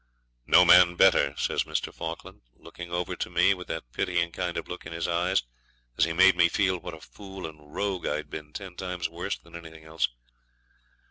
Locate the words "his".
4.93-5.07